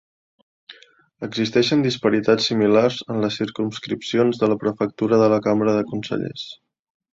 Existeixen 1.27 1.83
disparitats 1.87 2.47
similars 2.53 2.97
en 3.15 3.21
les 3.25 3.37
circumscripcions 3.43 4.43
de 4.45 4.51
la 4.55 4.59
prefectura 4.67 5.23
de 5.27 5.31
la 5.37 5.41
Cambra 5.51 5.79
de 5.79 5.87
Consellers. 5.95 6.51